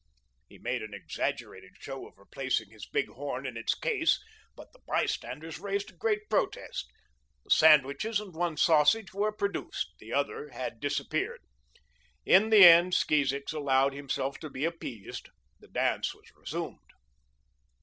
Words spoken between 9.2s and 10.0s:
produced;